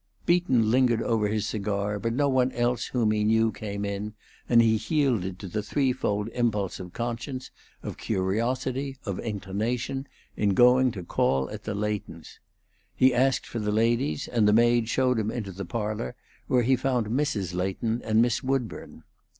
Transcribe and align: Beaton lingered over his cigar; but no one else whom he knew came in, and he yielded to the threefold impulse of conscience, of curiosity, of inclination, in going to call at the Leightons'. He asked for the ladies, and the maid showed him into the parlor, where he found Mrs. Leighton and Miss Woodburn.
Beaton 0.25 0.71
lingered 0.71 1.03
over 1.03 1.27
his 1.27 1.45
cigar; 1.45 1.99
but 1.99 2.11
no 2.11 2.27
one 2.27 2.51
else 2.53 2.85
whom 2.87 3.11
he 3.11 3.23
knew 3.23 3.51
came 3.51 3.85
in, 3.85 4.15
and 4.49 4.59
he 4.59 4.81
yielded 4.89 5.37
to 5.37 5.47
the 5.47 5.61
threefold 5.61 6.27
impulse 6.29 6.79
of 6.79 6.91
conscience, 6.91 7.51
of 7.83 7.99
curiosity, 7.99 8.97
of 9.05 9.19
inclination, 9.19 10.07
in 10.35 10.55
going 10.55 10.89
to 10.89 11.03
call 11.03 11.51
at 11.51 11.65
the 11.65 11.75
Leightons'. 11.75 12.39
He 12.95 13.13
asked 13.13 13.45
for 13.45 13.59
the 13.59 13.71
ladies, 13.71 14.27
and 14.27 14.47
the 14.47 14.53
maid 14.53 14.89
showed 14.89 15.19
him 15.19 15.29
into 15.29 15.51
the 15.51 15.65
parlor, 15.65 16.15
where 16.47 16.63
he 16.63 16.75
found 16.75 17.05
Mrs. 17.05 17.53
Leighton 17.53 18.01
and 18.03 18.23
Miss 18.23 18.41
Woodburn. 18.41 19.03